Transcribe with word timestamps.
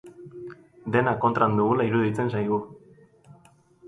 Dena 0.95 1.11
kontra 1.25 1.47
dugula 1.59 1.85
iruditzen 1.89 2.31
zaigu. 2.39 2.57